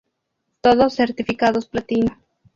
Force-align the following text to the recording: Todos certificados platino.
Todos 0.61 0.95
certificados 0.95 1.67
platino. 1.67 2.17